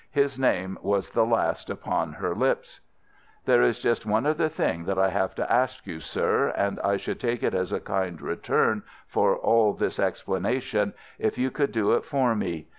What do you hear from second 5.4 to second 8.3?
ask you, sir, and I should take it as a kind